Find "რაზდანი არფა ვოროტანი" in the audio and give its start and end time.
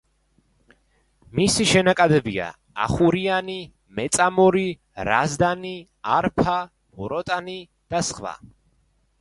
5.11-7.59